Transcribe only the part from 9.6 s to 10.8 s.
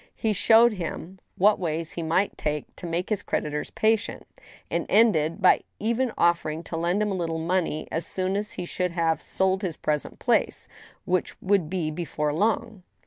his present place,